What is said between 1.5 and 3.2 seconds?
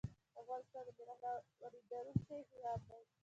واردونکی هیواد دی